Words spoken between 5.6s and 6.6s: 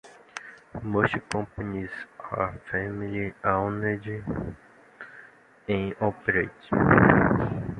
and operated.